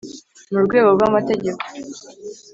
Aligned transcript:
Mu 0.51 0.59
rwego 0.65 0.89
rw 0.95 1.01
amategeko 1.09 1.63